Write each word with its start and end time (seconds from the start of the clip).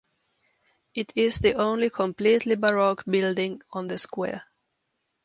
It 0.95 1.13
is 1.15 1.37
the 1.37 1.53
only 1.53 1.91
completely 1.91 2.55
baroque 2.55 3.05
building 3.05 3.61
on 3.71 3.85
the 3.85 3.99
square. 3.99 4.43